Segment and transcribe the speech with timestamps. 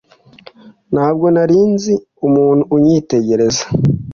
[0.93, 1.93] Ntabwo nari nzi
[2.27, 3.65] umuntu unyitegereza.